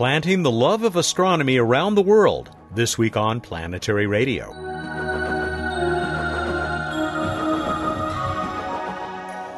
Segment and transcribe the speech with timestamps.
[0.00, 4.48] planting the love of astronomy around the world this week on Planetary Radio.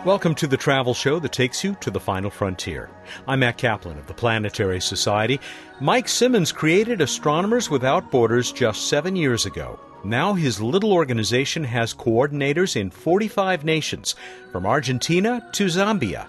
[0.04, 2.90] Welcome to the travel show that takes you to the final frontier.
[3.28, 5.38] I'm Matt Kaplan of the Planetary Society.
[5.80, 9.78] Mike Simmons created Astronomers Without Borders just seven years ago.
[10.02, 14.16] Now his little organization has coordinators in 45 nations,
[14.50, 16.26] from Argentina to Zambia.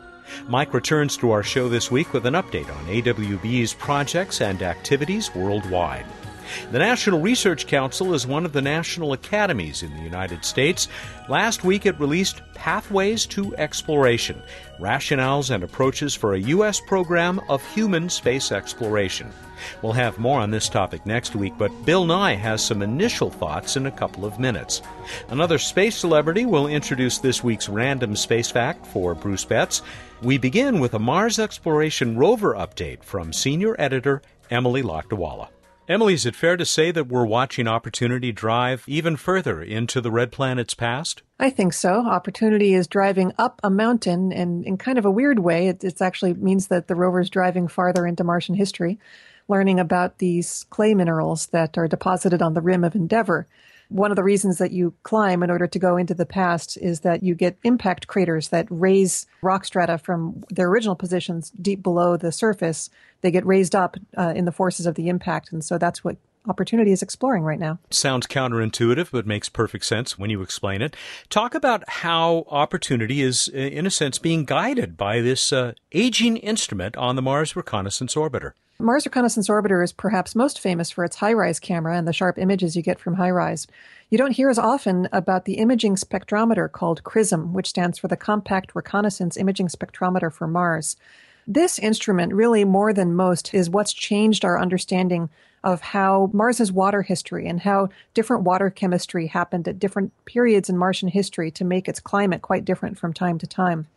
[0.48, 5.34] Mike returns to our show this week with an update on AWB's projects and activities
[5.36, 6.06] worldwide.
[6.72, 10.88] The National Research Council is one of the national academies in the United States.
[11.30, 14.42] Last week it released Pathways to Exploration
[14.80, 16.80] Rationales and Approaches for a U.S.
[16.82, 19.32] Program of Human Space Exploration.
[19.82, 23.78] We'll have more on this topic next week, but Bill Nye has some initial thoughts
[23.78, 24.82] in a couple of minutes.
[25.30, 29.82] Another space celebrity will introduce this week's random space fact for Bruce Betts.
[30.22, 35.50] We begin with a Mars exploration rover update from senior editor Emily Lakdawalla.
[35.90, 40.12] Emily, is it fair to say that we're watching Opportunity drive even further into the
[40.12, 41.24] Red Planet's past?
[41.40, 42.06] I think so.
[42.08, 46.36] Opportunity is driving up a mountain, and in kind of a weird way, it, actually
[46.36, 48.98] means that the rover is driving farther into Martian history,
[49.50, 53.46] learning about these clay minerals that are deposited on the rim of Endeavour
[53.94, 57.02] one of the reasons that you climb in order to go into the past is
[57.02, 62.18] that you get impact craters that raise rock strata from their original positions deep below
[62.18, 62.90] the surface.
[63.22, 65.52] They get raised up uh, in the forces of the impact.
[65.52, 67.80] And so that's what Opportunity is exploring right now.
[67.90, 70.94] Sounds counterintuitive, but makes perfect sense when you explain it.
[71.30, 76.36] Talk about how Opportunity is, uh, in a sense, being guided by this uh, aging
[76.36, 78.52] instrument on the Mars Reconnaissance Orbiter.
[78.84, 82.76] Mars Reconnaissance Orbiter is perhaps most famous for its HiRISE camera and the sharp images
[82.76, 83.66] you get from HiRISE.
[84.10, 88.18] You don't hear as often about the imaging spectrometer called CRISM, which stands for the
[88.18, 90.98] Compact Reconnaissance Imaging Spectrometer for Mars.
[91.48, 95.30] This instrument, really more than most, is what's changed our understanding
[95.64, 100.78] of how Mars's water history and how different water chemistry happened at different periods in
[100.78, 103.88] Martian history to make its climate quite different from time to time.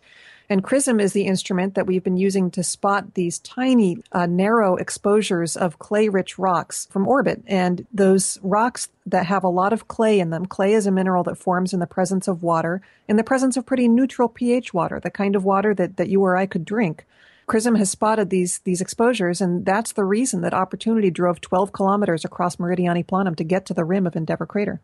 [0.49, 4.77] And CRISM is the instrument that we've been using to spot these tiny, uh, narrow
[4.77, 7.43] exposures of clay rich rocks from orbit.
[7.47, 11.25] And those rocks that have a lot of clay in them, clay is a mineral
[11.25, 15.01] that forms in the presence of water, in the presence of pretty neutral pH water,
[15.01, 17.05] the kind of water that, that you or I could drink.
[17.47, 22.25] CRISM has spotted these these exposures, and that's the reason that Opportunity drove 12 kilometers
[22.25, 24.81] across Meridiani Planum to get to the rim of Endeavour Crater.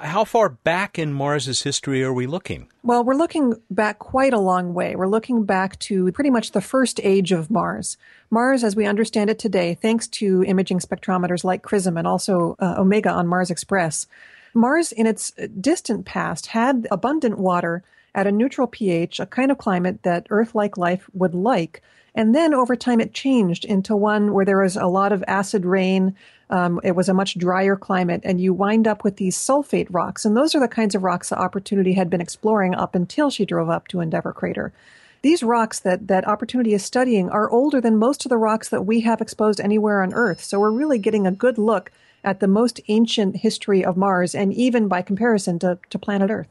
[0.00, 2.68] How far back in Mars's history are we looking?
[2.82, 4.96] Well, we're looking back quite a long way.
[4.96, 7.98] We're looking back to pretty much the first age of Mars.
[8.30, 12.76] Mars, as we understand it today, thanks to imaging spectrometers like CRISM and also uh,
[12.78, 14.06] Omega on Mars Express,
[14.54, 17.84] Mars in its distant past had abundant water
[18.16, 21.82] at a neutral pH, a kind of climate that Earth like life would like.
[22.14, 25.66] And then over time, it changed into one where there was a lot of acid
[25.66, 26.16] rain.
[26.48, 30.24] Um, it was a much drier climate, and you wind up with these sulfate rocks.
[30.24, 33.44] And those are the kinds of rocks that Opportunity had been exploring up until she
[33.44, 34.72] drove up to Endeavour Crater.
[35.20, 38.86] These rocks that, that Opportunity is studying are older than most of the rocks that
[38.86, 40.42] we have exposed anywhere on Earth.
[40.42, 41.92] So we're really getting a good look
[42.24, 46.48] at the most ancient history of Mars, and even by comparison to, to planet Earth.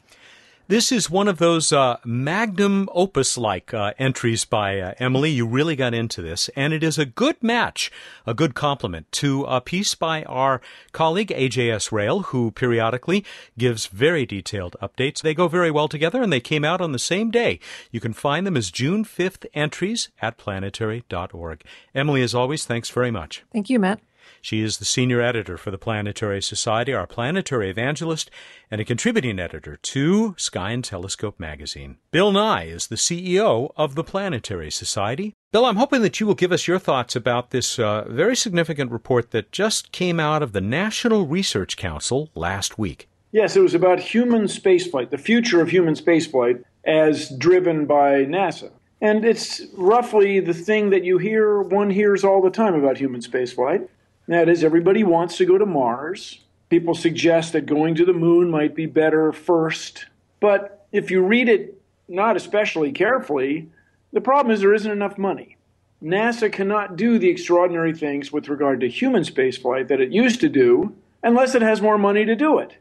[0.68, 5.30] This is one of those uh, magnum opus like uh, entries by uh, Emily.
[5.30, 7.92] You really got into this, and it is a good match,
[8.26, 10.62] a good complement to a piece by our
[10.92, 13.24] colleague AJS Rayl, who periodically
[13.60, 15.22] gives very detailed updates.
[15.22, 17.60] They go very well together, and they came out on the same day.
[17.92, 21.62] You can find them as June 5th entries at planetary.org.
[21.94, 23.44] Emily, as always, thanks very much.
[23.54, 24.00] Thank you, Matt.
[24.42, 28.30] She is the senior editor for the Planetary Society, our planetary evangelist,
[28.70, 31.98] and a contributing editor to Sky and Telescope magazine.
[32.12, 35.34] Bill Nye is the CEO of the Planetary Society.
[35.52, 38.92] Bill, I'm hoping that you will give us your thoughts about this uh, very significant
[38.92, 43.08] report that just came out of the National Research Council last week.
[43.32, 48.72] Yes, it was about human spaceflight, the future of human spaceflight as driven by NASA.
[49.02, 53.22] And it's roughly the thing that you hear, one hears all the time about human
[53.22, 53.88] spaceflight.
[54.28, 56.40] That is, everybody wants to go to Mars.
[56.70, 60.08] People suggest that going to the moon might be better first.
[60.40, 63.70] But if you read it not especially carefully,
[64.14, 65.58] the problem is there isn't enough money.
[66.02, 70.50] NASA cannot do the extraordinary things with regard to human spaceflight that it used to
[70.50, 72.78] do unless it has more money to do it.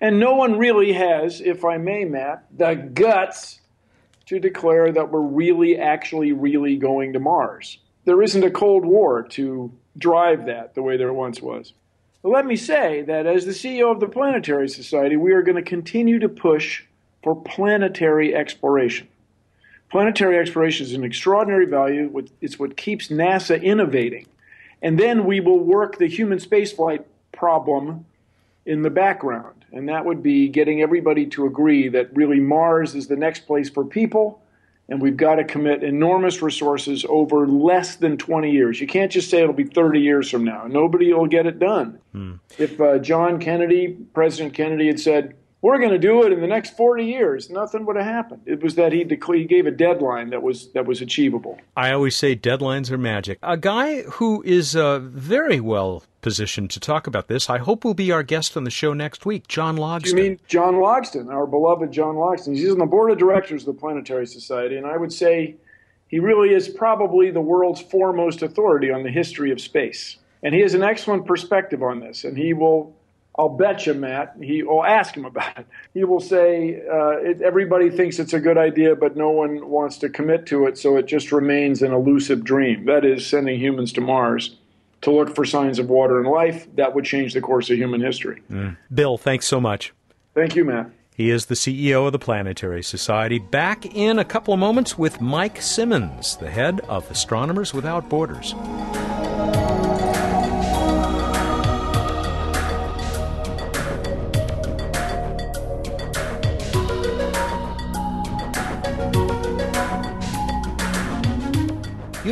[0.00, 3.60] And no one really has, if I may, Matt, the guts
[4.26, 7.78] to declare that we're really, actually, really going to Mars.
[8.04, 11.72] There isn't a Cold War to drive that the way there once was.
[12.22, 15.56] But let me say that as the CEO of the Planetary Society, we are going
[15.56, 16.84] to continue to push
[17.22, 19.08] for planetary exploration.
[19.90, 22.26] Planetary exploration is an extraordinary value.
[22.40, 24.26] It's what keeps NASA innovating.
[24.80, 28.06] And then we will work the human spaceflight problem
[28.66, 29.64] in the background.
[29.72, 33.70] And that would be getting everybody to agree that really Mars is the next place
[33.70, 34.41] for people.
[34.92, 38.78] And we've got to commit enormous resources over less than 20 years.
[38.78, 40.66] You can't just say it'll be 30 years from now.
[40.66, 41.98] Nobody will get it done.
[42.12, 42.34] Hmm.
[42.58, 46.46] If uh, John Kennedy, President Kennedy, had said, we're going to do it in the
[46.46, 47.48] next 40 years.
[47.48, 48.42] Nothing would have happened.
[48.44, 51.58] It was that he, declared, he gave a deadline that was that was achievable.
[51.74, 53.38] I always say deadlines are magic.
[53.42, 57.94] A guy who is uh, very well positioned to talk about this, I hope will
[57.94, 60.06] be our guest on the show next week, John Logsdon.
[60.06, 62.56] You mean John Logsdon, our beloved John Logsdon?
[62.56, 65.56] He's on the board of directors of the Planetary Society, and I would say
[66.08, 70.16] he really is probably the world's foremost authority on the history of space.
[70.42, 72.94] And he has an excellent perspective on this, and he will
[73.38, 74.36] I'll bet you, Matt.
[74.42, 75.66] He will ask him about it.
[75.94, 79.96] He will say uh, it, everybody thinks it's a good idea, but no one wants
[79.98, 82.84] to commit to it, so it just remains an elusive dream.
[82.84, 84.58] That is, sending humans to Mars
[85.02, 86.66] to look for signs of water and life.
[86.76, 88.42] That would change the course of human history.
[88.50, 88.76] Mm.
[88.92, 89.92] Bill, thanks so much.
[90.34, 90.90] Thank you, Matt.
[91.14, 93.38] He is the CEO of the Planetary Society.
[93.38, 98.54] Back in a couple of moments with Mike Simmons, the head of Astronomers Without Borders.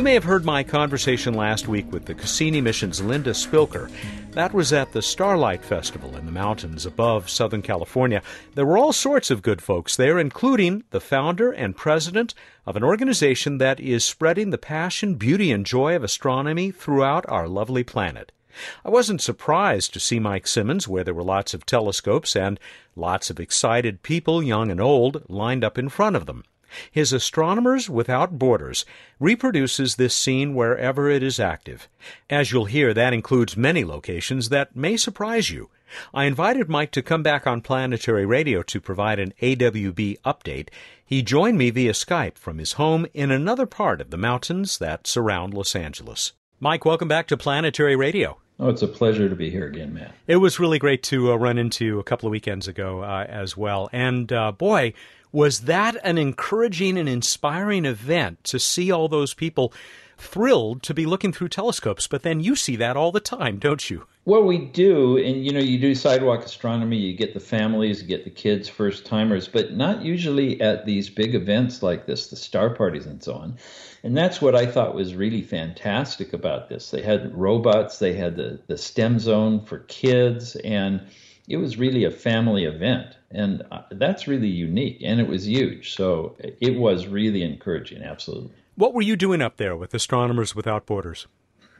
[0.01, 3.87] You may have heard my conversation last week with the Cassini mission's Linda Spilker.
[4.31, 8.23] That was at the Starlight Festival in the mountains above Southern California.
[8.55, 12.33] There were all sorts of good folks there, including the founder and president
[12.65, 17.47] of an organization that is spreading the passion, beauty, and joy of astronomy throughout our
[17.47, 18.31] lovely planet.
[18.83, 22.59] I wasn't surprised to see Mike Simmons, where there were lots of telescopes and
[22.95, 26.43] lots of excited people, young and old, lined up in front of them.
[26.91, 28.85] His Astronomers Without Borders
[29.19, 31.87] reproduces this scene wherever it is active.
[32.29, 35.69] As you'll hear, that includes many locations that may surprise you.
[36.13, 40.69] I invited Mike to come back on Planetary Radio to provide an AWB update.
[41.05, 45.07] He joined me via Skype from his home in another part of the mountains that
[45.07, 46.33] surround Los Angeles.
[46.59, 48.37] Mike, welcome back to Planetary Radio.
[48.59, 50.13] Oh, it's a pleasure to be here again, Matt.
[50.27, 53.57] It was really great to uh, run into a couple of weekends ago uh, as
[53.57, 53.89] well.
[53.91, 54.93] And uh, boy,
[55.31, 59.73] was that an encouraging and inspiring event to see all those people
[60.17, 62.07] thrilled to be looking through telescopes?
[62.07, 64.05] But then you see that all the time, don't you?
[64.25, 65.17] Well, we do.
[65.17, 68.69] And, you know, you do sidewalk astronomy, you get the families, you get the kids,
[68.69, 73.23] first timers, but not usually at these big events like this, the star parties and
[73.23, 73.57] so on.
[74.03, 76.91] And that's what I thought was really fantastic about this.
[76.91, 81.01] They had robots, they had the, the STEM zone for kids, and
[81.47, 85.95] it was really a family event and uh, that's really unique and it was huge.
[85.95, 88.51] So it was really encouraging absolutely.
[88.75, 91.27] What were you doing up there with astronomers without borders?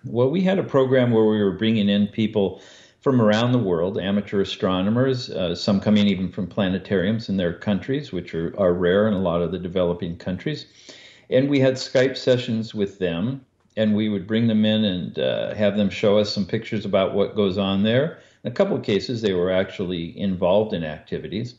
[0.06, 2.62] Well we had a program where we were bringing in people
[3.02, 8.12] from around the world amateur astronomers uh, some coming even from planetariums in their countries
[8.12, 10.66] which are, are rare in a lot of the developing countries.
[11.30, 13.46] And we had skype sessions with them
[13.78, 17.14] and we would bring them in and uh, have them show us some pictures about
[17.14, 21.56] what goes on there a couple of cases, they were actually involved in activities.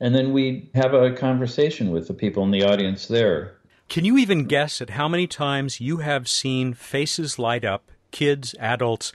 [0.00, 3.56] And then we have a conversation with the people in the audience there.
[3.88, 8.54] Can you even guess at how many times you have seen faces light up, kids,
[8.58, 9.12] adults,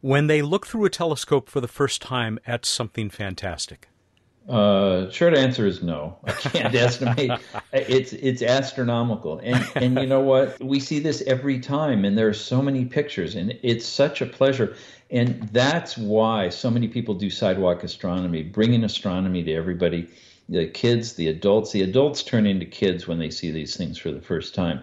[0.00, 3.88] when they look through a telescope for the first time at something fantastic?
[4.48, 6.18] Uh, short answer is no.
[6.24, 7.40] I can't estimate.
[7.72, 10.62] It's it's astronomical, and and you know what?
[10.62, 14.26] We see this every time, and there are so many pictures, and it's such a
[14.26, 14.76] pleasure.
[15.10, 20.08] And that's why so many people do sidewalk astronomy, bringing astronomy to everybody
[20.48, 21.72] the kids, the adults.
[21.72, 24.82] The adults turn into kids when they see these things for the first time.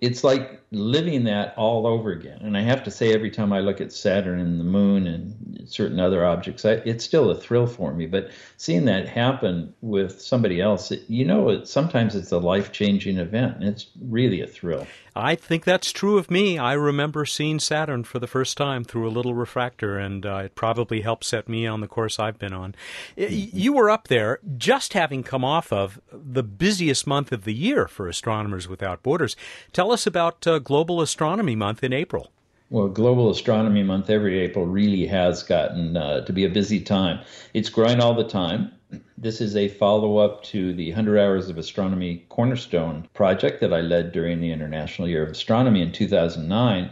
[0.00, 2.40] It's like living that all over again.
[2.42, 5.55] And I have to say, every time I look at Saturn and the moon and
[5.66, 8.06] certain other objects, I, it's still a thrill for me.
[8.06, 12.72] But seeing that happen with somebody else, it, you know, it, sometimes it's a life
[12.72, 14.86] changing event, and it's really a thrill.
[15.14, 16.58] I think that's true of me.
[16.58, 20.54] I remember seeing Saturn for the first time through a little refractor, and uh, it
[20.54, 22.74] probably helped set me on the course I've been on.
[23.16, 23.56] Mm-hmm.
[23.56, 27.88] You were up there just having come off of the busiest month of the year
[27.88, 29.36] for Astronomers Without Borders.
[29.72, 32.30] Tell us about uh, Global Astronomy Month in April.
[32.68, 37.24] Well, Global Astronomy Month every April really has gotten uh, to be a busy time.
[37.54, 38.72] It's growing all the time.
[39.16, 43.82] This is a follow up to the 100 Hours of Astronomy Cornerstone project that I
[43.82, 46.90] led during the International Year of Astronomy in 2009.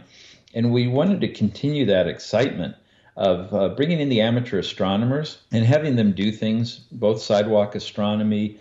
[0.53, 2.75] And we wanted to continue that excitement
[3.17, 8.57] of uh, bringing in the amateur astronomers and having them do things, both sidewalk astronomy,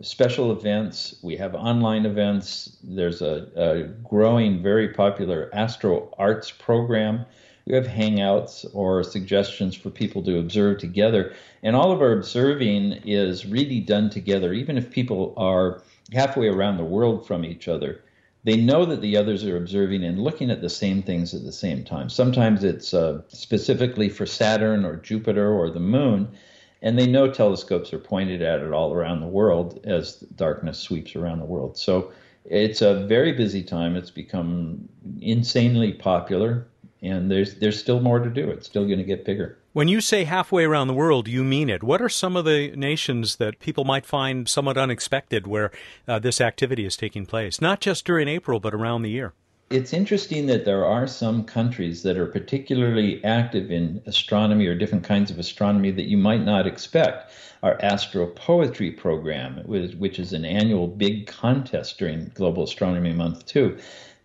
[0.00, 1.16] special events.
[1.22, 2.76] We have online events.
[2.82, 7.26] There's a, a growing, very popular Astro Arts program
[7.66, 11.34] We have hangouts or suggestions for people to observe together.
[11.62, 16.76] And all of our observing is really done together, even if people are halfway around
[16.76, 18.02] the world from each other.
[18.44, 21.52] They know that the others are observing and looking at the same things at the
[21.52, 22.08] same time.
[22.08, 26.28] Sometimes it's uh, specifically for Saturn or Jupiter or the moon,
[26.82, 31.16] and they know telescopes are pointed at it all around the world as darkness sweeps
[31.16, 31.76] around the world.
[31.78, 32.12] So
[32.44, 33.96] it's a very busy time.
[33.96, 34.88] It's become
[35.20, 36.66] insanely popular,
[37.02, 38.50] and there's there's still more to do.
[38.50, 39.58] It's still going to get bigger.
[39.72, 41.82] When you say halfway around the world, you mean it.
[41.82, 45.70] What are some of the nations that people might find somewhat unexpected where
[46.08, 47.60] uh, this activity is taking place?
[47.60, 49.34] Not just during April, but around the year.
[49.68, 55.02] It's interesting that there are some countries that are particularly active in astronomy or different
[55.02, 57.32] kinds of astronomy that you might not expect.
[57.64, 63.76] Our Astropoetry program, which is an annual big contest during Global Astronomy Month, too.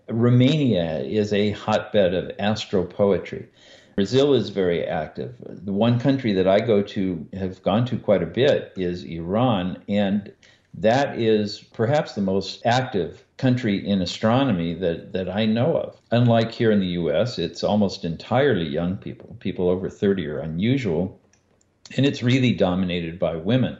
[0.07, 3.47] Romania is a hotbed of astropoetry.
[3.95, 5.33] Brazil is very active.
[5.39, 9.81] The one country that I go to, have gone to quite a bit, is Iran,
[9.89, 10.31] and
[10.75, 15.99] that is perhaps the most active country in astronomy that, that I know of.
[16.11, 19.35] Unlike here in the US, it's almost entirely young people.
[19.39, 21.19] People over 30 are unusual,
[21.97, 23.77] and it's really dominated by women.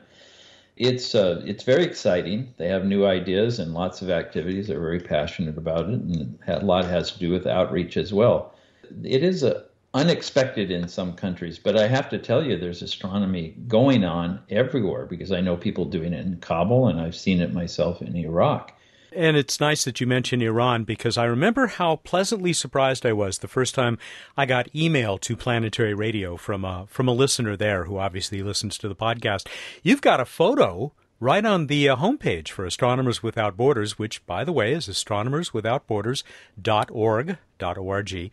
[0.78, 2.56] It's uh, it's very exciting.
[2.58, 4.68] They have new ideas and lots of activities.
[4.68, 8.56] They're very passionate about it, and a lot has to do with outreach as well.
[9.04, 13.56] It is a, unexpected in some countries, but I have to tell you, there's astronomy
[13.68, 17.54] going on everywhere because I know people doing it in Kabul and I've seen it
[17.54, 18.74] myself in Iraq.
[19.14, 23.40] And it's nice that you mentioned Iran because I remember how pleasantly surprised I was
[23.40, 23.98] the first time
[24.38, 28.78] I got email to Planetary Radio from a, from a listener there who obviously listens
[28.78, 29.48] to the podcast.
[29.84, 34.46] You've got a photo right on the uh, homepage for Astronomers Without Borders, which, by
[34.46, 37.38] the way, is astronomerswithoutborders.org.
[37.62, 38.32] .org.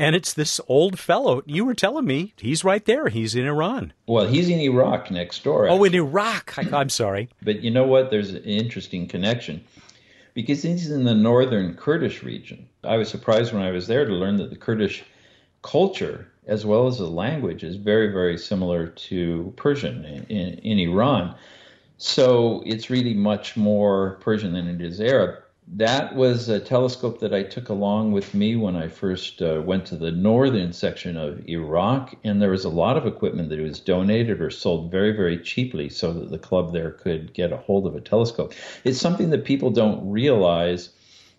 [0.00, 1.42] And it's this old fellow.
[1.44, 3.08] You were telling me he's right there.
[3.08, 3.92] He's in Iran.
[4.06, 5.66] Well, he's in Iraq next door.
[5.66, 5.80] Actually.
[5.80, 6.54] Oh, in Iraq.
[6.56, 7.28] I, am sorry.
[7.42, 8.10] But you know what?
[8.10, 9.64] There's an interesting connection
[10.38, 12.68] because he's in the northern Kurdish region.
[12.84, 15.02] I was surprised when I was there to learn that the Kurdish
[15.62, 20.78] culture, as well as the language, is very, very similar to Persian in, in, in
[20.78, 21.34] Iran.
[21.96, 25.42] So it's really much more Persian than it is Arab.
[25.72, 29.84] That was a telescope that I took along with me when I first uh, went
[29.86, 33.78] to the northern section of Iraq, and there was a lot of equipment that was
[33.78, 37.86] donated or sold very, very cheaply so that the club there could get a hold
[37.86, 38.54] of a telescope.
[38.84, 40.90] It's something that people don't realize.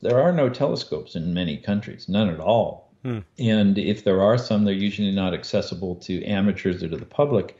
[0.01, 2.93] There are no telescopes in many countries, none at all.
[3.03, 3.19] Hmm.
[3.39, 7.57] And if there are some, they're usually not accessible to amateurs or to the public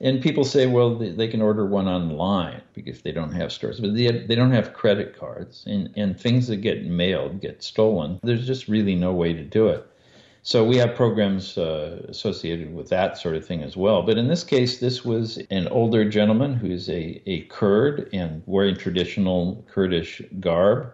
[0.00, 3.94] and people say, well, they, can order one online because they don't have stores, but
[3.94, 8.18] they, they don't have credit cards, and, and things that get mailed get stolen.
[8.22, 9.86] There's just really no way to do it.
[10.42, 14.02] So we have programs uh, associated with that sort of thing as well.
[14.02, 18.76] But in this case, this was an older gentleman who's a, a Kurd and wearing
[18.76, 20.92] traditional Kurdish garb.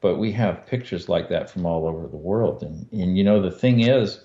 [0.00, 2.62] But we have pictures like that from all over the world.
[2.62, 4.20] And, and you know, the thing is,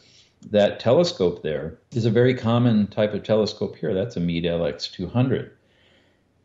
[0.50, 3.94] that telescope there is a very common type of telescope here.
[3.94, 5.52] That's a Meade LX200.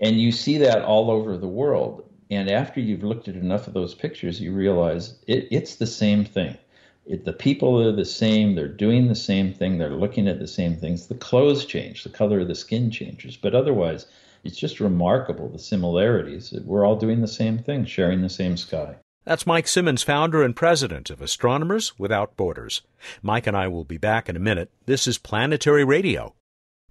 [0.01, 2.09] And you see that all over the world.
[2.31, 6.25] And after you've looked at enough of those pictures, you realize it, it's the same
[6.25, 6.59] thing.
[7.07, 8.55] It, the people are the same.
[8.55, 9.79] They're doing the same thing.
[9.79, 11.07] They're looking at the same things.
[11.07, 13.37] The clothes change, the color of the skin changes.
[13.37, 14.07] But otherwise,
[14.45, 16.53] it's just remarkable the similarities.
[16.65, 18.97] We're all doing the same thing, sharing the same sky.
[19.27, 22.83] That's Mike Simmons, founder and president of Astronomers Without Borders.
[23.23, 24.71] Mike and I will be back in a minute.
[24.87, 26.37] This is Planetary Radio.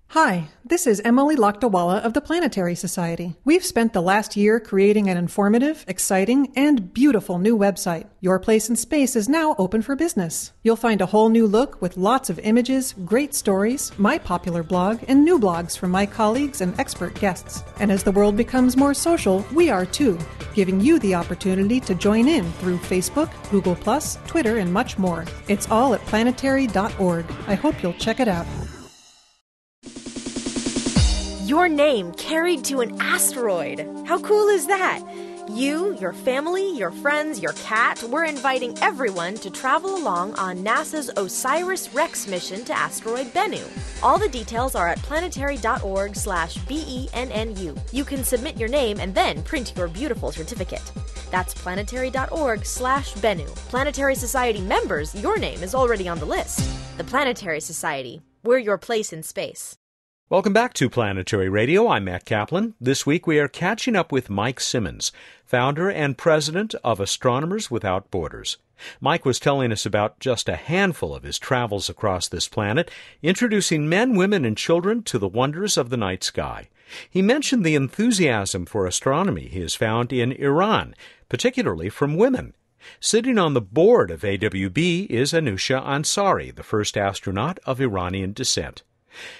[0.09, 3.35] Hi, this is Emily Lakdawalla of the Planetary Society.
[3.43, 8.05] We've spent the last year creating an informative, exciting, and beautiful new website.
[8.21, 10.53] Your Place in Space is now open for business.
[10.63, 15.03] You'll find a whole new look with lots of images, great stories, my popular blog,
[15.09, 17.65] and new blogs from my colleagues and expert guests.
[17.81, 20.17] And as the world becomes more social, we are too,
[20.53, 23.75] giving you the opportunity to join in through Facebook, Google,
[24.27, 25.25] Twitter, and much more.
[25.49, 27.25] It's all at planetary.org.
[27.47, 28.45] I hope you'll check it out.
[31.45, 33.87] Your name carried to an asteroid.
[34.07, 35.03] How cool is that?
[35.47, 41.11] You, your family, your friends, your cat, we're inviting everyone to travel along on NASA's
[41.17, 43.61] OSIRIS REx mission to asteroid Bennu.
[44.01, 47.75] All the details are at planetary.org slash B-E-N-N-U.
[47.91, 50.91] You can submit your name and then print your beautiful certificate.
[51.29, 53.53] That's planetary.org slash Bennu.
[53.69, 56.67] Planetary Society members, your name is already on the list.
[56.97, 58.23] The Planetary Society.
[58.43, 59.77] We're your place in space.
[60.27, 61.87] Welcome back to Planetary Radio.
[61.87, 62.73] I'm Matt Kaplan.
[62.81, 65.11] This week we are catching up with Mike Simmons,
[65.45, 68.57] founder and president of Astronomers Without Borders.
[68.99, 72.89] Mike was telling us about just a handful of his travels across this planet,
[73.21, 76.69] introducing men, women, and children to the wonders of the night sky.
[77.07, 80.95] He mentioned the enthusiasm for astronomy he has found in Iran,
[81.29, 82.55] particularly from women.
[82.99, 88.81] Sitting on the board of AWB is Anousheh Ansari, the first astronaut of Iranian descent.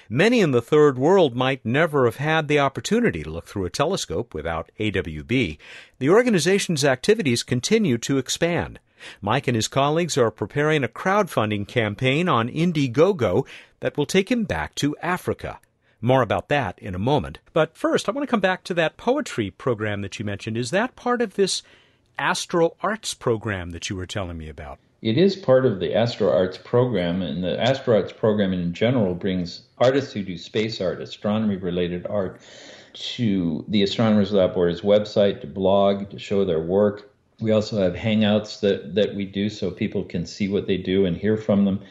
[0.10, 3.70] Many in the third world might never have had the opportunity to look through a
[3.70, 5.58] telescope without AWB.
[6.00, 8.79] The organization's activities continue to expand.
[9.22, 13.46] Mike and his colleagues are preparing a crowdfunding campaign on Indiegogo
[13.79, 15.60] that will take him back to Africa.
[16.01, 17.39] More about that in a moment.
[17.53, 20.58] But first, I want to come back to that poetry program that you mentioned.
[20.58, 21.63] Is that part of this
[22.17, 24.79] Astro Arts program that you were telling me about?
[25.01, 29.13] It is part of the Astro Arts program, and the Astro Arts program in general
[29.13, 32.39] brings artists who do space art, astronomy related art,
[32.93, 37.11] to the Astronomers Borders website to blog, to show their work.
[37.39, 41.05] We also have hangouts that, that we do so people can see what they do
[41.05, 41.81] and hear from them.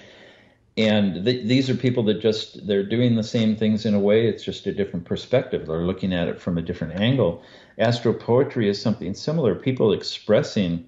[0.76, 4.26] And th- these are people that just, they're doing the same things in a way,
[4.26, 5.66] it's just a different perspective.
[5.66, 7.42] They're looking at it from a different angle.
[7.78, 10.86] Astro poetry is something similar, people expressing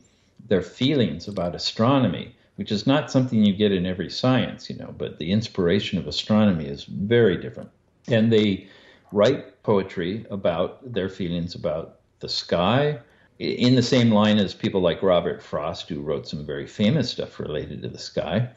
[0.49, 4.95] their feelings about astronomy, which is not something you get in every science, you know,
[4.97, 7.71] but the inspiration of astronomy is very different.
[8.09, 8.69] And they
[9.13, 12.99] write poetry about their feelings about the sky,
[13.39, 17.39] in the same line as people like Robert Frost, who wrote some very famous stuff
[17.39, 18.49] related to the sky.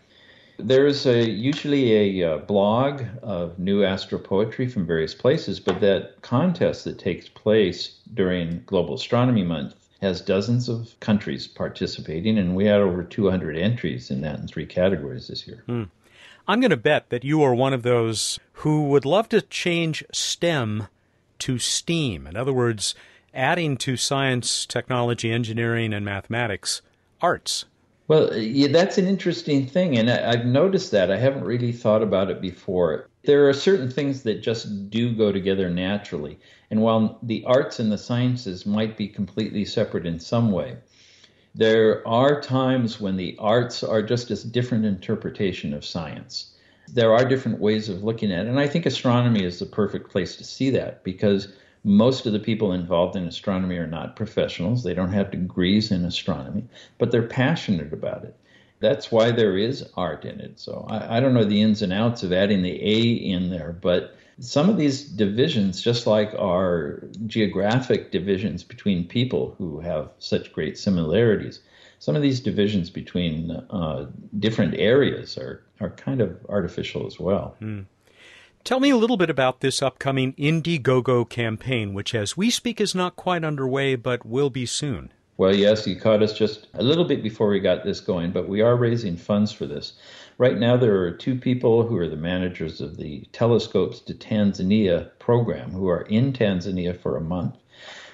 [0.58, 6.22] There's a, usually a, uh, blog of new astro poetry from various places, but that
[6.22, 12.66] contest that takes place during Global Astronomy Month has dozens of countries participating, and we
[12.66, 15.64] had over 200 entries in that in three categories this year.
[15.66, 15.84] Hmm.
[16.48, 20.04] I'm going to bet that you are one of those who would love to change
[20.12, 20.88] STEM
[21.40, 22.26] to STEAM.
[22.26, 22.96] In other words,
[23.34, 26.82] adding to science, technology, engineering, and mathematics
[27.22, 27.66] arts.
[28.10, 31.12] Well, yeah, that's an interesting thing, and I, have noticed that.
[31.12, 33.08] I haven't really thought about it before.
[33.24, 36.40] There are certain things that just do go together naturally.
[36.72, 40.78] And while the arts and the sciences might be completely separate in some way,
[41.54, 46.56] there are times when the arts are just a different interpretation of science.
[46.92, 48.50] There are different ways of looking at it.
[48.50, 51.50] And I think astronomy is the perfect place to see that because
[51.84, 54.84] most of the people involved in astronomy are not professionals.
[54.84, 56.66] They don't have degrees in astronomy,
[56.98, 58.36] but they're passionate about it.
[58.80, 60.60] That's why there is art in it.
[60.60, 63.74] So I, I don't know the ins and outs of adding the A in there,
[63.74, 70.54] but some of these divisions, just like our geographic divisions between people who have such
[70.54, 71.60] great similarities,
[72.00, 74.06] some of these divisions between uh,
[74.40, 77.56] different areas are, are kind of artificial as well.
[77.62, 77.86] Mm.
[78.66, 82.94] Tell me a little bit about this upcoming Indiegogo campaign, which as we speak is
[82.94, 85.12] not quite underway but will be soon.
[85.38, 88.50] Well, yes, you caught us just a little bit before we got this going, but
[88.50, 89.94] we are raising funds for this.
[90.38, 95.10] Right now, there are two people who are the managers of the Telescopes to Tanzania
[95.18, 97.56] program who are in Tanzania for a month.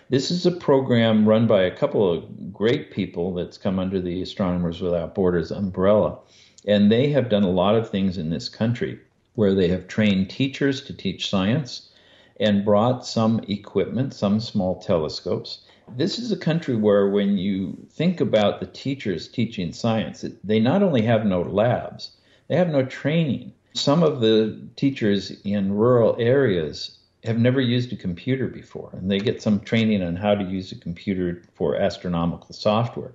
[0.10, 4.22] This is a program run by a couple of great people that's come under the
[4.22, 6.20] Astronomers Without Borders umbrella.
[6.68, 9.00] And they have done a lot of things in this country
[9.36, 11.92] where they have trained teachers to teach science
[12.40, 15.60] and brought some equipment, some small telescopes.
[15.96, 20.82] This is a country where, when you think about the teachers teaching science, they not
[20.82, 22.12] only have no labs,
[22.48, 23.54] they have no training.
[23.74, 29.20] Some of the teachers in rural areas have never used a computer before, and they
[29.20, 33.14] get some training on how to use a computer for astronomical software.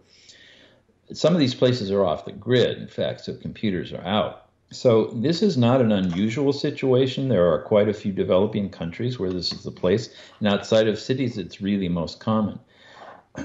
[1.12, 4.49] Some of these places are off the grid, in fact, so computers are out.
[4.72, 7.28] So, this is not an unusual situation.
[7.28, 10.98] There are quite a few developing countries where this is the place, and outside of
[10.98, 12.61] cities, it's really most common.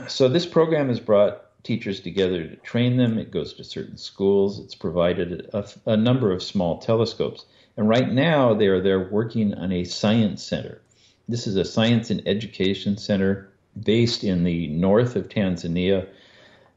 [0.07, 3.17] So, this program has brought teachers together to train them.
[3.17, 4.59] It goes to certain schools.
[4.59, 7.45] It's provided a, a number of small telescopes.
[7.75, 10.79] And right now, they are there working on a science center.
[11.27, 13.49] This is a science and education center
[13.83, 16.07] based in the north of Tanzania.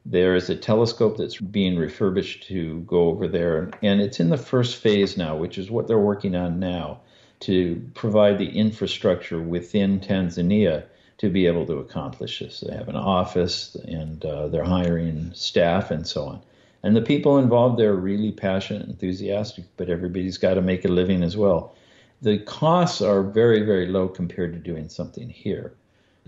[0.05, 4.37] There is a telescope that's being refurbished to go over there, and it's in the
[4.37, 7.01] first phase now, which is what they're working on now
[7.41, 10.85] to provide the infrastructure within Tanzania
[11.19, 12.61] to be able to accomplish this.
[12.61, 16.41] They have an office and uh, they're hiring staff and so on.
[16.81, 21.23] And the people involved, they're really passionate, enthusiastic, but everybody's got to make a living
[21.23, 21.75] as well.
[22.21, 25.73] The costs are very, very low compared to doing something here.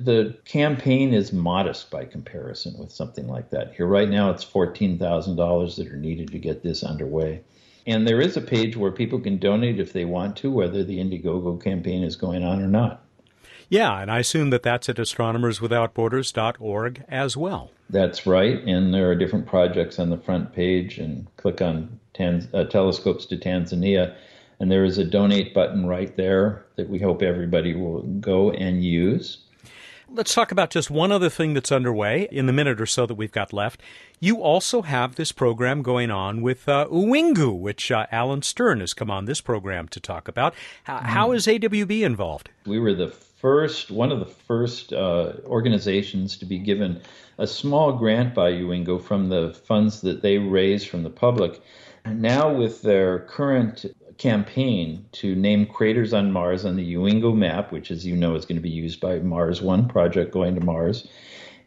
[0.04, 3.76] The campaign is modest by comparison with something like that.
[3.76, 7.44] Here, right now, it's $14,000 that are needed to get this underway.
[7.86, 11.00] And there is a page where people can donate if they want to, whether the
[11.00, 13.04] Indiegogo campaign is going on or not.
[13.70, 17.72] Yeah, and I assume that that's at astronomerswithoutborders.org as well.
[17.90, 22.50] That's right, and there are different projects on the front page, and click on Tanz-
[22.54, 24.14] uh, Telescopes to Tanzania,
[24.60, 28.84] and there is a donate button right there that we hope everybody will go and
[28.84, 29.38] use.
[30.14, 33.16] Let's talk about just one other thing that's underway in the minute or so that
[33.16, 33.82] we've got left.
[34.20, 38.94] You also have this program going on with uh, Uwingu, which uh, Alan Stern has
[38.94, 40.54] come on this program to talk about.
[40.84, 42.50] How, is AWB involved?
[42.66, 47.02] We were the first, one of the first uh, organizations to be given
[47.38, 51.62] a small grant by Uwingu from the funds that they raise from the public.
[52.06, 53.86] Now, with their current
[54.22, 58.46] campaign to name craters on Mars on the Uwingu map, which, as you know, is
[58.46, 61.08] going to be used by Mars One project going to Mars.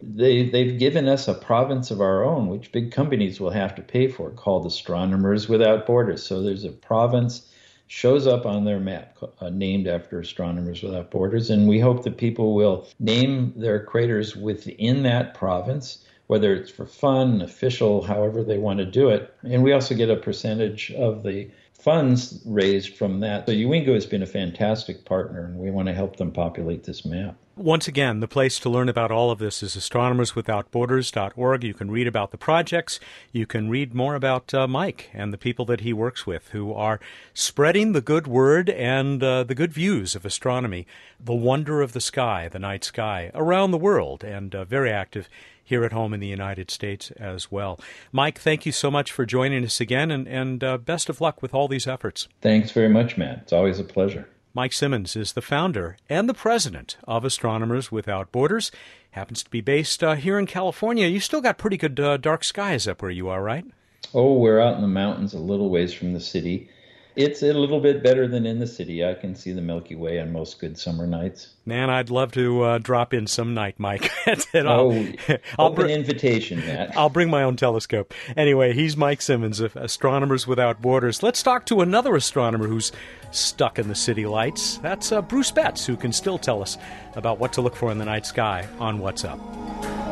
[0.00, 3.82] They, they've given us a province of our own, which big companies will have to
[3.82, 6.24] pay for, called Astronomers Without Borders.
[6.24, 7.50] So there's a province
[7.88, 12.18] shows up on their map uh, named after Astronomers Without Borders, and we hope that
[12.18, 18.56] people will name their craters within that province whether it's for fun, official, however they
[18.56, 19.34] want to do it.
[19.42, 23.46] And we also get a percentage of the funds raised from that.
[23.46, 27.04] So Uwingu has been a fantastic partner, and we want to help them populate this
[27.04, 27.36] map.
[27.56, 31.62] Once again, the place to learn about all of this is astronomerswithoutborders.org.
[31.62, 32.98] You can read about the projects.
[33.30, 36.72] You can read more about uh, Mike and the people that he works with who
[36.72, 36.98] are
[37.32, 40.84] spreading the good word and uh, the good views of astronomy,
[41.20, 45.28] the wonder of the sky, the night sky, around the world, and uh, very active
[45.64, 47.80] here at home in the United States as well.
[48.12, 51.42] Mike, thank you so much for joining us again, and, and uh, best of luck
[51.42, 52.28] with all these efforts.
[52.42, 53.40] Thanks very much, Matt.
[53.42, 54.28] It's always a pleasure.
[54.52, 58.70] Mike Simmons is the founder and the president of Astronomers Without Borders.
[59.10, 61.08] Happens to be based uh, here in California.
[61.08, 63.64] You still got pretty good uh, dark skies up where you are, right?
[64.12, 66.68] Oh, we're out in the mountains a little ways from the city.
[67.16, 69.04] It's a little bit better than in the city.
[69.04, 71.54] I can see the Milky Way on most good summer nights.
[71.64, 74.10] Man, I'd love to uh, drop in some night, Mike.
[74.54, 75.06] I'll, oh,
[75.58, 76.96] I'll open br- invitation, Matt.
[76.96, 78.12] I'll bring my own telescope.
[78.36, 81.22] Anyway, he's Mike Simmons of Astronomers Without Borders.
[81.22, 82.90] Let's talk to another astronomer who's
[83.30, 84.78] stuck in the city lights.
[84.78, 86.78] That's uh, Bruce Betts, who can still tell us
[87.14, 90.03] about what to look for in the night sky on What's Up.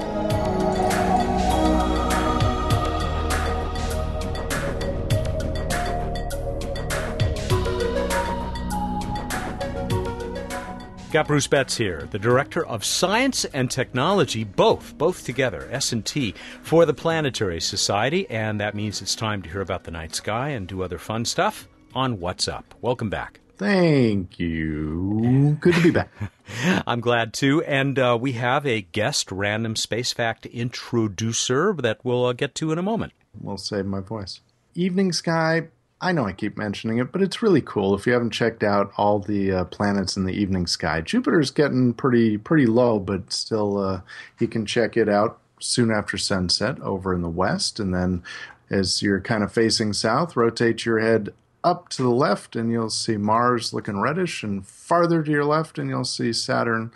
[11.12, 16.86] Got Bruce Betts here, the director of science and technology, both, both together, S&T, for
[16.86, 20.66] the Planetary Society, and that means it's time to hear about the night sky and
[20.66, 22.74] do other fun stuff on What's Up.
[22.80, 23.40] Welcome back.
[23.58, 25.58] Thank you.
[25.60, 26.08] Good to be back.
[26.86, 27.62] I'm glad too.
[27.64, 32.72] And uh, we have a guest random space fact introducer that we'll uh, get to
[32.72, 33.12] in a moment.
[33.38, 34.40] We'll save my voice.
[34.74, 35.68] Evening sky
[36.02, 37.94] I know I keep mentioning it, but it's really cool.
[37.94, 41.94] If you haven't checked out all the uh, planets in the evening sky, Jupiter's getting
[41.94, 44.00] pretty pretty low, but still, uh,
[44.40, 48.24] you can check it out soon after sunset over in the west, and then
[48.68, 52.90] as you're kind of facing south, rotate your head up to the left, and you'll
[52.90, 56.90] see Mars looking reddish, and farther to your left, and you'll see Saturn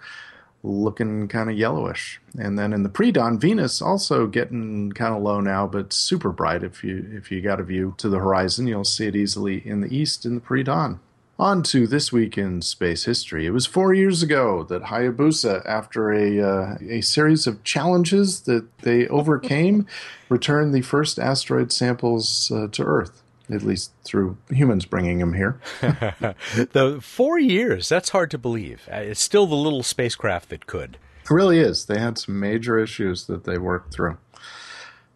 [0.66, 2.20] looking kind of yellowish.
[2.38, 6.62] And then in the pre-dawn, Venus also getting kind of low now, but super bright.
[6.62, 9.80] If you if you got a view to the horizon, you'll see it easily in
[9.80, 11.00] the east in the pre-dawn.
[11.38, 13.44] On to this week in space history.
[13.44, 18.78] It was four years ago that Hayabusa, after a uh, a series of challenges that
[18.78, 19.86] they overcame,
[20.28, 25.60] returned the first asteroid samples uh, to Earth at least through humans bringing him here.
[25.80, 28.88] the four years, that's hard to believe.
[28.92, 30.98] Uh, it's still the little spacecraft that could.
[31.22, 31.86] It really is.
[31.86, 34.18] They had some major issues that they worked through.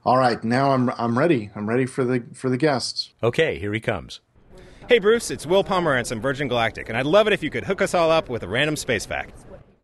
[0.04, 1.50] All right, now I'm I'm ready.
[1.54, 3.10] I'm ready for the for the guests.
[3.22, 4.20] Okay, here he comes.
[4.88, 7.64] Hey Bruce, it's Will Pomerantz from Virgin Galactic, and I'd love it if you could
[7.64, 9.34] hook us all up with a random space fact.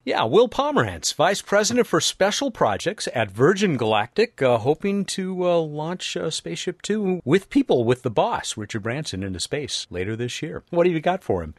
[0.06, 5.58] Yeah, Will Pomerantz, Vice President for Special Projects at Virgin Galactic, uh, hoping to uh,
[5.58, 10.40] launch uh, Spaceship Two with people, with the boss, Richard Branson, into space later this
[10.40, 10.62] year.
[10.70, 11.56] What have you got for him?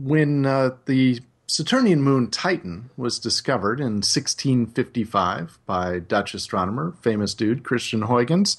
[0.00, 7.62] When uh, the Saturnian moon Titan was discovered in 1655 by Dutch astronomer, famous dude,
[7.62, 8.56] Christiaan Huygens,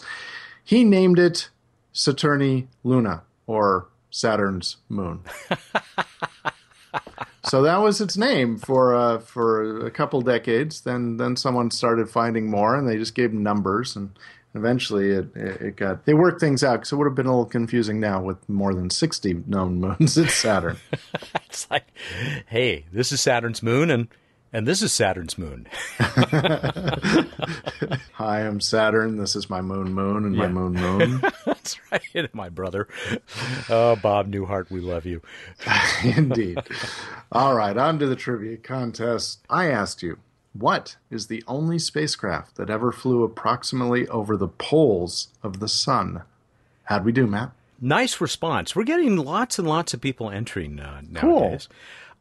[0.63, 1.49] he named it
[1.93, 5.19] Saturni Luna, or Saturn's moon.
[7.49, 10.81] so that was its name for uh, for a couple decades.
[10.81, 14.17] Then then someone started finding more, and they just gave numbers, and
[14.53, 16.73] eventually it it got they worked things out.
[16.73, 20.17] Because it would have been a little confusing now with more than sixty known moons
[20.17, 20.77] at Saturn.
[21.45, 21.85] it's like,
[22.47, 24.07] hey, this is Saturn's moon, and
[24.53, 25.67] And this is Saturn's moon.
[25.99, 27.27] Hi,
[28.47, 29.17] I'm Saturn.
[29.17, 31.21] This is my moon moon and my moon moon.
[31.45, 32.87] That's right, my brother.
[33.69, 35.21] Oh, Bob Newhart, we love you.
[36.03, 36.59] Indeed.
[37.31, 39.39] All right, on to the trivia contest.
[39.49, 40.17] I asked you,
[40.53, 46.23] what is the only spacecraft that ever flew approximately over the poles of the sun?
[46.85, 47.51] How'd we do, Matt?
[47.81, 48.75] Nice response.
[48.75, 51.67] We're getting lots and lots of people entering uh, nowadays.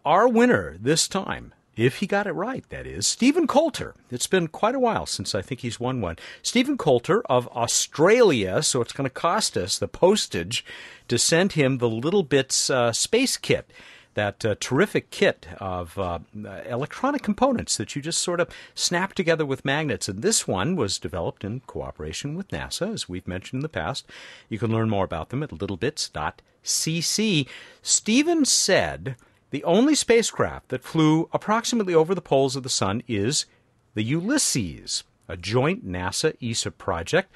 [0.04, 3.94] Our winner this time, if he got it right, that is, Stephen Coulter.
[4.10, 6.16] It's been quite a while since I think he's won one.
[6.42, 10.64] Stephen Coulter of Australia, so it's going to cost us the postage
[11.08, 13.70] to send him the Little Bits uh, space kit.
[14.14, 16.20] That uh, terrific kit of uh,
[16.66, 20.08] electronic components that you just sort of snap together with magnets.
[20.08, 24.06] And this one was developed in cooperation with NASA, as we've mentioned in the past.
[24.48, 27.46] You can learn more about them at littlebits.cc.
[27.82, 29.16] Stephen said
[29.50, 33.46] the only spacecraft that flew approximately over the poles of the sun is
[33.94, 37.32] the Ulysses, a joint NASA ESA project,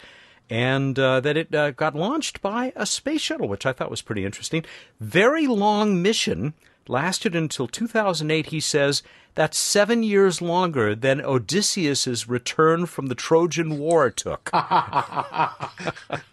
[0.48, 4.02] and uh, that it uh, got launched by a space shuttle, which I thought was
[4.02, 4.64] pretty interesting.
[4.98, 6.54] Very long mission,
[6.88, 9.02] lasted until 2008, he says.
[9.36, 14.50] That's seven years longer than Odysseus's return from the Trojan War took.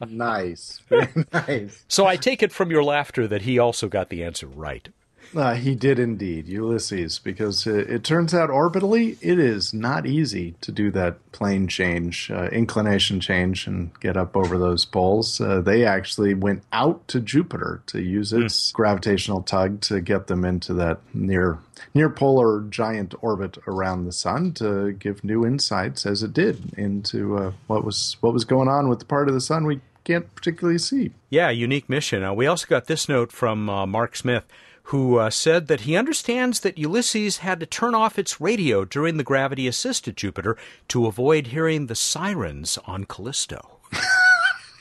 [0.07, 0.81] Nice.
[0.89, 1.83] Very nice.
[1.87, 4.89] so I take it from your laughter that he also got the answer right.
[5.35, 10.55] Uh, he did indeed, Ulysses, because it, it turns out orbitally it is not easy
[10.61, 15.39] to do that plane change, uh, inclination change, and get up over those poles.
[15.39, 20.45] Uh, they actually went out to Jupiter to use its gravitational tug to get them
[20.45, 21.59] into that near
[21.93, 27.37] near polar giant orbit around the sun to give new insights, as it did, into
[27.37, 30.33] uh, what was what was going on with the part of the sun we can't
[30.35, 31.11] particularly see.
[31.29, 32.23] Yeah, unique mission.
[32.23, 34.45] Uh, we also got this note from uh, Mark Smith,
[34.87, 39.17] who uh, said that he understands that Ulysses had to turn off its radio during
[39.17, 40.55] the gravity assist at Jupiter
[40.87, 43.79] to avoid hearing the sirens on Callisto.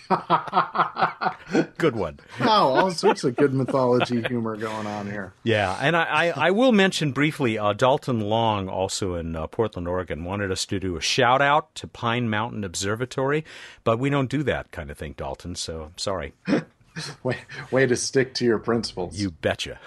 [1.79, 2.21] Good one.
[2.40, 5.33] Wow, all sorts of good mythology humor going on here.
[5.42, 9.88] Yeah, and I, I, I will mention briefly uh, Dalton Long, also in uh, Portland,
[9.88, 13.45] Oregon, wanted us to do a shout out to Pine Mountain Observatory,
[13.83, 16.35] but we don't do that kind of thing, Dalton, so sorry.
[17.23, 17.39] Way,
[17.71, 19.19] way to stick to your principles.
[19.19, 19.79] You betcha.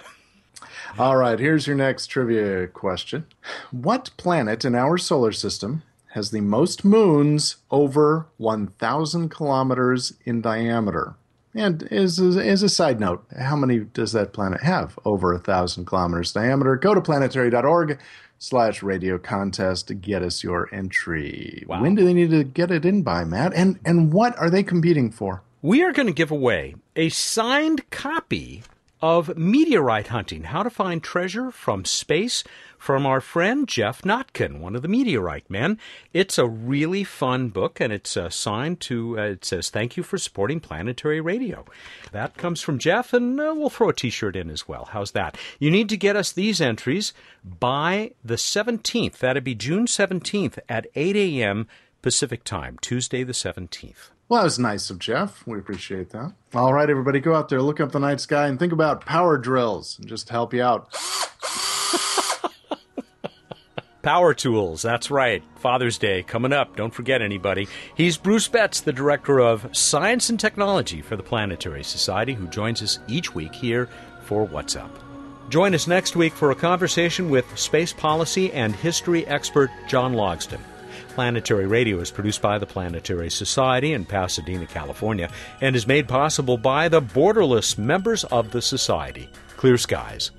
[0.98, 3.26] All right, here's your next trivia question.
[3.70, 11.14] What planet in our solar system has the most moons over 1,000 kilometers in diameter?
[11.54, 15.84] And as a, as a side note, how many does that planet have over 1,000
[15.84, 16.76] kilometers diameter?
[16.76, 17.98] Go to planetary.org
[18.38, 21.64] slash radio contest to get us your entry.
[21.66, 21.82] Wow.
[21.82, 23.52] When do they need to get it in by, Matt?
[23.54, 25.42] And, and what are they competing for?
[25.62, 28.62] We are going to give away a signed copy
[29.02, 32.42] of Meteorite Hunting How to Find Treasure from Space
[32.78, 35.78] from our friend Geoff Notkin, one of the Meteorite men.
[36.14, 40.02] It's a really fun book and it's uh, signed to, uh, it says, Thank you
[40.02, 41.66] for supporting planetary radio.
[42.10, 44.88] That comes from Geoff, and uh, we'll throw a t shirt in as well.
[44.92, 45.36] How's that?
[45.58, 47.12] You need to get us these entries
[47.44, 49.18] by the 17th.
[49.18, 51.68] That'd be June 17th at 8 a.m.
[52.00, 54.08] Pacific Time, Tuesday the 17th.
[54.30, 55.44] Well, that was nice of Geoff.
[55.44, 56.32] We appreciate that.
[56.54, 59.36] All right, everybody, go out there, look up the night sky, and think about power
[59.36, 60.96] drills, and just help you out.
[64.02, 65.42] Power Tools, that's right.
[65.56, 66.74] Father's Day coming up.
[66.74, 67.68] Don't forget anybody.
[67.96, 72.82] He's Bruce Betts, the director of Science and Technology for the Planetary Society, who joins
[72.82, 73.90] us each week here
[74.22, 74.90] for What's Up.
[75.50, 80.60] Join us next week for a conversation with space policy and history expert John Logsdon.
[81.10, 86.56] Planetary Radio is produced by the Planetary Society in Pasadena, California, and is made possible
[86.56, 89.28] by the borderless members of the Society.
[89.56, 90.30] Clear skies.